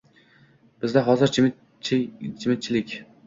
Bizda 0.85 1.03
hozir 1.09 1.33
jimjitlik 1.89 2.97